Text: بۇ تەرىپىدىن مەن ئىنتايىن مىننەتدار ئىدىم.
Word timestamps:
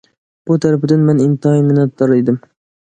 بۇ 0.49 0.57
تەرىپىدىن 0.65 1.05
مەن 1.11 1.23
ئىنتايىن 1.27 1.71
مىننەتدار 1.71 2.19
ئىدىم. 2.21 2.45